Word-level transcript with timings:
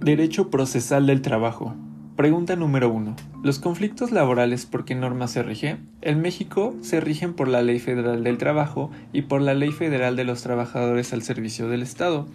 Derecho 0.00 0.48
procesal 0.48 1.06
del 1.06 1.20
trabajo. 1.20 1.74
Pregunta 2.16 2.56
número 2.56 2.88
1. 2.88 3.16
¿Los 3.42 3.58
conflictos 3.58 4.12
laborales 4.12 4.64
por 4.64 4.86
qué 4.86 4.94
norma 4.94 5.28
se 5.28 5.42
rige? 5.42 5.76
En 6.00 6.22
México 6.22 6.74
se 6.80 7.00
rigen 7.00 7.34
por 7.34 7.48
la 7.48 7.60
Ley 7.60 7.80
Federal 7.80 8.24
del 8.24 8.38
Trabajo 8.38 8.90
y 9.12 9.22
por 9.22 9.42
la 9.42 9.52
Ley 9.52 9.72
Federal 9.72 10.16
de 10.16 10.24
los 10.24 10.42
Trabajadores 10.42 11.12
al 11.12 11.20
Servicio 11.20 11.68
del 11.68 11.82
Estado. 11.82 12.26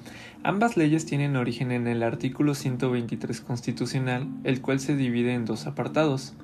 Ambas 0.44 0.78
leyes 0.78 1.08
tienen 1.08 1.36
origen 1.36 1.72
en 1.72 1.88
el 1.88 2.04
artículo 2.04 2.54
123 2.54 3.42
constitucional, 3.42 4.28
el 4.44 4.62
cual 4.62 4.80
se 4.80 4.96
divide 4.96 5.34
en 5.34 5.46
dos 5.46 5.66
apartados. 5.66 6.36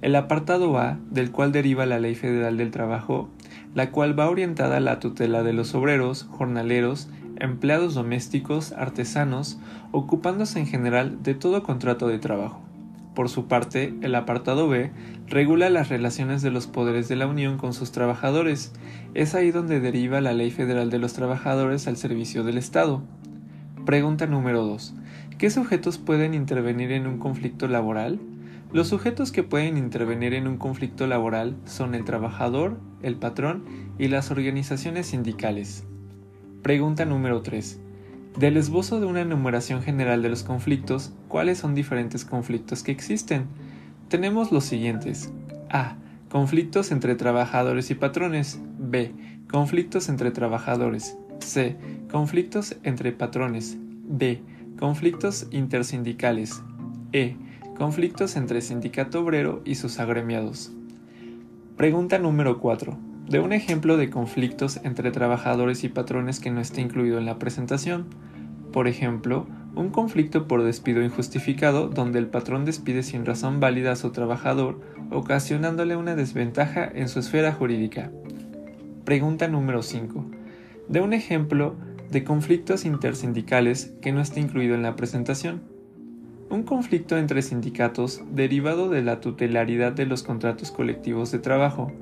El 0.00 0.14
apartado 0.14 0.78
A, 0.78 1.00
del 1.10 1.32
cual 1.32 1.50
deriva 1.50 1.86
la 1.86 1.98
Ley 1.98 2.14
Federal 2.14 2.56
del 2.56 2.70
Trabajo, 2.70 3.28
la 3.74 3.90
cual 3.90 4.16
va 4.16 4.30
orientada 4.30 4.76
a 4.76 4.80
la 4.80 5.00
tutela 5.00 5.42
de 5.42 5.54
los 5.54 5.74
obreros, 5.74 6.28
jornaleros, 6.30 7.08
empleados 7.40 7.94
domésticos, 7.94 8.72
artesanos, 8.72 9.58
ocupándose 9.92 10.58
en 10.58 10.66
general 10.66 11.22
de 11.22 11.34
todo 11.34 11.62
contrato 11.62 12.08
de 12.08 12.18
trabajo. 12.18 12.62
Por 13.14 13.28
su 13.28 13.48
parte, 13.48 13.94
el 14.00 14.14
apartado 14.14 14.68
B 14.68 14.92
regula 15.26 15.70
las 15.70 15.88
relaciones 15.88 16.40
de 16.40 16.52
los 16.52 16.68
poderes 16.68 17.08
de 17.08 17.16
la 17.16 17.26
Unión 17.26 17.58
con 17.58 17.72
sus 17.72 17.90
trabajadores. 17.90 18.72
Es 19.14 19.34
ahí 19.34 19.50
donde 19.50 19.80
deriva 19.80 20.20
la 20.20 20.34
Ley 20.34 20.52
Federal 20.52 20.88
de 20.88 21.00
los 21.00 21.14
Trabajadores 21.14 21.88
al 21.88 21.96
servicio 21.96 22.44
del 22.44 22.58
Estado. 22.58 23.02
Pregunta 23.84 24.28
número 24.28 24.64
2. 24.64 24.94
¿Qué 25.36 25.50
sujetos 25.50 25.98
pueden 25.98 26.32
intervenir 26.32 26.92
en 26.92 27.08
un 27.08 27.18
conflicto 27.18 27.66
laboral? 27.66 28.20
Los 28.72 28.86
sujetos 28.86 29.32
que 29.32 29.42
pueden 29.42 29.78
intervenir 29.78 30.34
en 30.34 30.46
un 30.46 30.58
conflicto 30.58 31.06
laboral 31.06 31.56
son 31.64 31.94
el 31.96 32.04
trabajador, 32.04 32.78
el 33.02 33.16
patrón 33.16 33.64
y 33.98 34.08
las 34.08 34.30
organizaciones 34.30 35.06
sindicales. 35.06 35.84
Pregunta 36.62 37.04
número 37.04 37.40
3. 37.40 37.78
Del 38.36 38.56
esbozo 38.56 38.98
de 38.98 39.06
una 39.06 39.20
enumeración 39.20 39.80
general 39.80 40.22
de 40.22 40.28
los 40.28 40.42
conflictos, 40.42 41.12
¿cuáles 41.28 41.58
son 41.58 41.74
diferentes 41.74 42.24
conflictos 42.24 42.82
que 42.82 42.90
existen? 42.90 43.46
Tenemos 44.08 44.50
los 44.50 44.64
siguientes. 44.64 45.32
A. 45.70 45.96
Conflictos 46.28 46.90
entre 46.90 47.14
trabajadores 47.14 47.92
y 47.92 47.94
patrones. 47.94 48.60
B. 48.76 49.12
Conflictos 49.48 50.08
entre 50.08 50.32
trabajadores. 50.32 51.16
C. 51.38 51.76
Conflictos 52.10 52.76
entre 52.82 53.12
patrones. 53.12 53.78
D. 54.08 54.42
Conflictos 54.80 55.46
intersindicales. 55.52 56.60
E. 57.12 57.36
Conflictos 57.76 58.36
entre 58.36 58.62
sindicato 58.62 59.20
obrero 59.20 59.62
y 59.64 59.76
sus 59.76 60.00
agremiados. 60.00 60.72
Pregunta 61.76 62.18
número 62.18 62.58
4 62.58 63.07
de 63.28 63.40
un 63.40 63.52
ejemplo 63.52 63.98
de 63.98 64.08
conflictos 64.08 64.80
entre 64.84 65.10
trabajadores 65.10 65.84
y 65.84 65.90
patrones 65.90 66.40
que 66.40 66.50
no 66.50 66.60
esté 66.60 66.80
incluido 66.80 67.18
en 67.18 67.26
la 67.26 67.38
presentación. 67.38 68.06
Por 68.72 68.88
ejemplo, 68.88 69.46
un 69.74 69.90
conflicto 69.90 70.48
por 70.48 70.62
despido 70.62 71.02
injustificado 71.02 71.88
donde 71.88 72.18
el 72.18 72.28
patrón 72.28 72.64
despide 72.64 73.02
sin 73.02 73.26
razón 73.26 73.60
válida 73.60 73.92
a 73.92 73.96
su 73.96 74.10
trabajador, 74.12 74.80
ocasionándole 75.10 75.94
una 75.96 76.16
desventaja 76.16 76.90
en 76.92 77.08
su 77.08 77.18
esfera 77.20 77.52
jurídica. 77.52 78.10
Pregunta 79.04 79.46
número 79.46 79.82
5. 79.82 80.24
De 80.88 81.02
un 81.02 81.12
ejemplo 81.12 81.76
de 82.10 82.24
conflictos 82.24 82.86
intersindicales 82.86 83.92
que 84.00 84.12
no 84.12 84.22
esté 84.22 84.40
incluido 84.40 84.74
en 84.74 84.82
la 84.82 84.96
presentación. 84.96 85.60
Un 86.48 86.62
conflicto 86.62 87.18
entre 87.18 87.42
sindicatos 87.42 88.22
derivado 88.30 88.88
de 88.88 89.02
la 89.02 89.20
tutelaridad 89.20 89.92
de 89.92 90.06
los 90.06 90.22
contratos 90.22 90.70
colectivos 90.70 91.30
de 91.30 91.38
trabajo, 91.40 91.92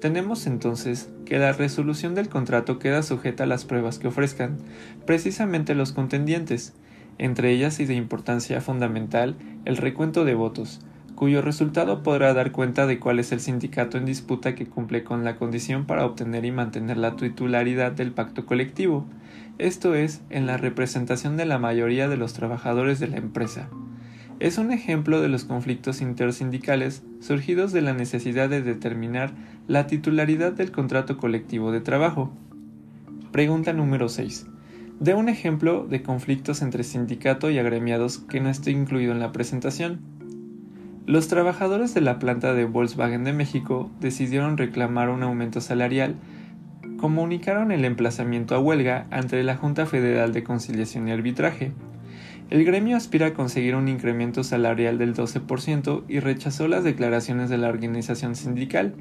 tenemos 0.00 0.46
entonces 0.46 1.10
que 1.24 1.38
la 1.38 1.52
resolución 1.52 2.14
del 2.14 2.28
contrato 2.28 2.78
queda 2.78 3.02
sujeta 3.02 3.44
a 3.44 3.46
las 3.46 3.64
pruebas 3.64 3.98
que 3.98 4.08
ofrezcan 4.08 4.58
precisamente 5.06 5.74
los 5.74 5.92
contendientes, 5.92 6.74
entre 7.18 7.50
ellas 7.50 7.80
y 7.80 7.86
de 7.86 7.94
importancia 7.94 8.60
fundamental 8.60 9.36
el 9.64 9.76
recuento 9.76 10.24
de 10.24 10.34
votos, 10.34 10.80
cuyo 11.14 11.40
resultado 11.40 12.02
podrá 12.02 12.34
dar 12.34 12.52
cuenta 12.52 12.86
de 12.86 12.98
cuál 12.98 13.18
es 13.18 13.32
el 13.32 13.40
sindicato 13.40 13.96
en 13.96 14.04
disputa 14.04 14.54
que 14.54 14.66
cumple 14.66 15.02
con 15.02 15.24
la 15.24 15.36
condición 15.36 15.86
para 15.86 16.04
obtener 16.04 16.44
y 16.44 16.52
mantener 16.52 16.98
la 16.98 17.16
titularidad 17.16 17.92
del 17.92 18.12
pacto 18.12 18.44
colectivo, 18.44 19.06
esto 19.58 19.94
es, 19.94 20.20
en 20.28 20.46
la 20.46 20.58
representación 20.58 21.38
de 21.38 21.46
la 21.46 21.58
mayoría 21.58 22.08
de 22.08 22.18
los 22.18 22.34
trabajadores 22.34 23.00
de 23.00 23.08
la 23.08 23.16
empresa 23.16 23.70
es 24.38 24.58
un 24.58 24.70
ejemplo 24.70 25.22
de 25.22 25.28
los 25.28 25.44
conflictos 25.44 26.00
intersindicales 26.02 27.02
surgidos 27.20 27.72
de 27.72 27.80
la 27.80 27.94
necesidad 27.94 28.48
de 28.48 28.62
determinar 28.62 29.32
la 29.66 29.86
titularidad 29.86 30.52
del 30.52 30.72
contrato 30.72 31.16
colectivo 31.16 31.72
de 31.72 31.80
trabajo. 31.80 32.32
Pregunta 33.32 33.72
número 33.72 34.08
6. 34.08 34.46
De 35.00 35.14
un 35.14 35.28
ejemplo 35.28 35.86
de 35.86 36.02
conflictos 36.02 36.60
entre 36.62 36.84
sindicato 36.84 37.50
y 37.50 37.58
agremiados 37.58 38.18
que 38.18 38.40
no 38.40 38.50
esté 38.50 38.72
incluido 38.72 39.12
en 39.12 39.20
la 39.20 39.32
presentación. 39.32 40.00
Los 41.06 41.28
trabajadores 41.28 41.94
de 41.94 42.00
la 42.00 42.18
planta 42.18 42.52
de 42.52 42.64
Volkswagen 42.64 43.24
de 43.24 43.32
México 43.32 43.90
decidieron 44.00 44.58
reclamar 44.58 45.08
un 45.08 45.22
aumento 45.22 45.60
salarial, 45.60 46.16
comunicaron 46.98 47.72
el 47.72 47.84
emplazamiento 47.84 48.54
a 48.54 48.58
huelga 48.58 49.06
ante 49.10 49.42
la 49.42 49.56
Junta 49.56 49.86
Federal 49.86 50.32
de 50.32 50.44
Conciliación 50.44 51.08
y 51.08 51.12
Arbitraje, 51.12 51.72
el 52.48 52.64
gremio 52.64 52.96
aspira 52.96 53.28
a 53.28 53.34
conseguir 53.34 53.74
un 53.74 53.88
incremento 53.88 54.44
salarial 54.44 54.98
del 54.98 55.14
12% 55.16 56.04
y 56.06 56.20
rechazó 56.20 56.68
las 56.68 56.84
declaraciones 56.84 57.50
de 57.50 57.58
la 57.58 57.68
organización 57.68 58.36
sindical, 58.36 58.94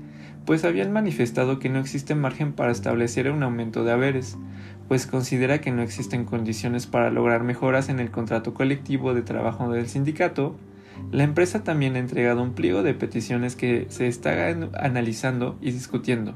pues 0.46 0.66
habían 0.66 0.92
manifestado 0.92 1.60
que 1.60 1.70
no 1.70 1.78
existe 1.78 2.16
margen 2.16 2.54
para 2.54 2.72
establecer 2.72 3.30
un 3.30 3.44
aumento 3.44 3.84
de 3.84 3.92
haberes, 3.92 4.36
pues 4.88 5.06
considera 5.06 5.62
que 5.62 5.72
no 5.72 5.84
existen 5.84 6.26
condiciones 6.26 6.88
para 6.88 7.12
lograr 7.12 7.44
mejoras 7.44 7.90
en 7.90 8.00
el 8.00 8.10
contrato 8.10 8.56
colectivo 8.56 9.14
de 9.14 9.22
trabajo 9.22 9.72
del 9.72 9.88
sindicato, 9.90 10.56
la 11.12 11.24
empresa 11.24 11.64
también 11.64 11.96
ha 11.98 12.00
entregado 12.00 12.42
un 12.42 12.54
pliego 12.54 12.82
de 12.82 12.96
peticiones 12.96 13.56
que 13.56 13.86
se 13.90 14.08
está 14.08 14.48
analizando 14.80 15.56
y 15.62 15.70
discutiendo. 15.70 16.36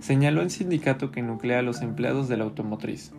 Señaló 0.00 0.42
el 0.42 0.50
sindicato 0.50 1.10
que 1.10 1.22
nuclea 1.22 1.60
a 1.60 1.62
los 1.62 1.80
empleados 1.80 2.28
de 2.28 2.36
la 2.36 2.44
automotriz. 2.44 3.12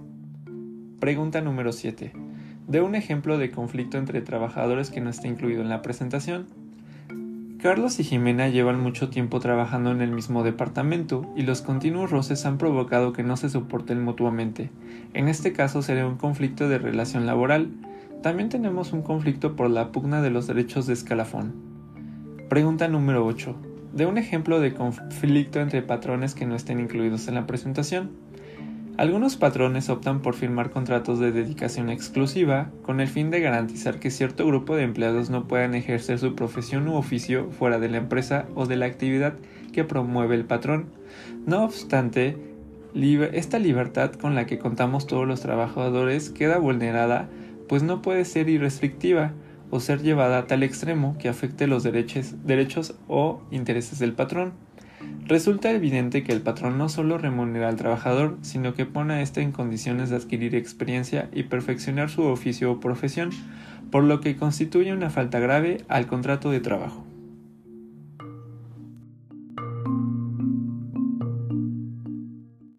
Pregunta 1.00 1.42
número 1.42 1.72
7 1.72 2.29
de 2.70 2.82
un 2.82 2.94
ejemplo 2.94 3.40
de 3.40 3.50
conflicto 3.50 3.98
entre 3.98 4.22
trabajadores 4.22 4.92
que 4.92 5.02
no 5.02 5.10
está 5.10 5.28
incluido 5.28 5.62
en 5.62 5.70
la 5.70 5.82
presentación. 5.82 6.46
Carlos 7.60 8.00
y 8.00 8.04
Jimena 8.04 8.48
llevan 8.48 8.80
mucho 8.80 9.10
tiempo 9.10 9.40
trabajando 9.40 9.92
en 9.92 10.02
el 10.02 10.12
mismo 10.12 10.44
departamento 10.44 11.30
y 11.36 11.42
los 11.42 11.62
continuos 11.62 12.12
roces 12.12 12.46
han 12.46 12.58
provocado 12.58 13.12
que 13.12 13.24
no 13.24 13.36
se 13.38 13.50
soporten 13.50 14.02
mutuamente. 14.02 14.70
En 15.14 15.28
este 15.28 15.52
caso 15.52 15.82
sería 15.82 16.08
un 16.08 16.16
conflicto 16.16 16.70
de 16.70 16.78
relación 16.78 17.26
laboral. 17.26 17.72
También 18.22 18.50
tenemos 18.50 18.94
un 18.94 19.02
conflicto 19.02 19.56
por 19.56 19.70
la 19.70 19.92
pugna 19.92 20.22
de 20.22 20.30
los 20.30 20.46
derechos 20.46 20.86
de 20.86 20.94
escalafón. 20.94 21.54
Pregunta 22.50 22.88
número 22.88 23.26
8. 23.26 23.56
De 23.94 24.06
un 24.06 24.20
ejemplo 24.20 24.60
de 24.60 24.76
conflicto 24.76 25.60
entre 25.60 25.82
patrones 25.82 26.36
que 26.36 26.46
no 26.46 26.56
estén 26.56 26.80
incluidos 26.80 27.28
en 27.28 27.36
la 27.36 27.48
presentación. 27.48 28.12
Algunos 29.00 29.38
patrones 29.38 29.88
optan 29.88 30.22
por 30.22 30.36
firmar 30.36 30.72
contratos 30.72 31.20
de 31.20 31.32
dedicación 31.32 31.90
exclusiva 31.90 32.70
con 32.82 33.00
el 33.00 33.08
fin 33.08 33.30
de 33.30 33.40
garantizar 33.40 33.98
que 33.98 34.12
cierto 34.12 34.46
grupo 34.46 34.76
de 34.76 34.84
empleados 34.84 35.30
no 35.30 35.48
puedan 35.48 35.74
ejercer 35.74 36.20
su 36.20 36.36
profesión 36.36 36.86
u 36.90 36.96
oficio 36.96 37.50
fuera 37.50 37.80
de 37.80 37.88
la 37.88 37.96
empresa 37.96 38.48
o 38.56 38.66
de 38.66 38.76
la 38.76 38.88
actividad 38.88 39.36
que 39.72 39.86
promueve 39.86 40.36
el 40.36 40.44
patrón. 40.44 40.88
No 41.46 41.64
obstante, 41.64 42.36
esta 43.32 43.58
libertad 43.58 44.12
con 44.12 44.36
la 44.36 44.46
que 44.46 44.60
contamos 44.60 45.08
todos 45.08 45.26
los 45.26 45.40
trabajadores 45.40 46.30
queda 46.30 46.58
vulnerada, 46.58 47.30
pues 47.70 47.84
no 47.84 48.02
puede 48.02 48.26
ser 48.26 48.50
irrestrictiva 48.50 49.32
o 49.70 49.80
ser 49.80 50.02
llevada 50.02 50.40
a 50.40 50.48
tal 50.48 50.62
extremo 50.62 51.16
que 51.18 51.30
afecte 51.30 51.68
los 51.68 51.84
derechos, 51.84 52.36
derechos 52.46 52.96
o 53.08 53.44
intereses 53.50 54.00
del 54.00 54.12
patrón. 54.12 54.52
Resulta 55.30 55.70
evidente 55.70 56.24
que 56.24 56.32
el 56.32 56.42
patrón 56.42 56.80
no 56.80 56.90
solo 56.90 57.20
remunera 57.20 57.70
al 57.70 57.76
trabajador, 57.76 58.40
sino 58.42 58.74
que 58.74 58.88
pone 58.88 59.14
a 59.14 59.22
éste 59.22 59.42
en 59.42 59.52
condiciones 59.52 60.10
de 60.10 60.16
adquirir 60.16 60.56
experiencia 60.56 61.30
y 61.32 61.44
perfeccionar 61.44 62.10
su 62.10 62.24
oficio 62.24 62.72
o 62.72 62.80
profesión, 62.80 63.30
por 63.92 64.04
lo 64.04 64.22
que 64.22 64.38
constituye 64.38 64.92
una 64.92 65.12
falta 65.12 65.38
grave 65.38 65.86
al 65.88 66.08
contrato 66.08 66.50
de 66.50 66.62
trabajo. 66.62 67.09